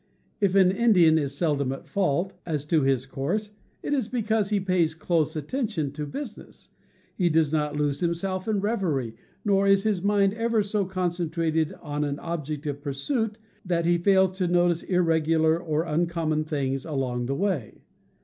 [0.39, 3.51] If an Indian is seldom at fault as to his course
[3.83, 6.69] it is be cause he pays close attention to business;
[7.15, 9.13] he does not lose himself in reverie,
[9.45, 13.99] nor is his mind ever so concen trated on an object of pursuit that he
[13.99, 17.83] fails to notice irregular or uncommon things along the way.